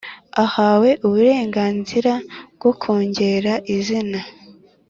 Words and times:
ahawe 0.43 0.89
uburenganzira 1.05 2.13
bwo 2.55 2.71
kongera 2.81 3.53
izina 3.75 4.19